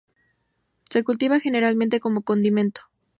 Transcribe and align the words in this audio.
Se 0.89 1.03
cultiva 1.03 1.39
generalmente 1.39 1.99
como 1.99 2.23
condimento. 2.23 2.89